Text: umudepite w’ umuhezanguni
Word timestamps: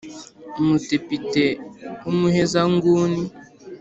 umudepite 0.59 1.45
w’ 2.01 2.05
umuhezanguni 2.13 3.21